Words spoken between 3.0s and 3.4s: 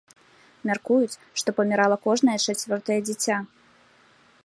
дзіця.